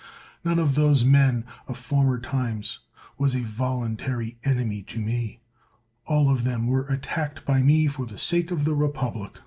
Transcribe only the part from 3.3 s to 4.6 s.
a voluntary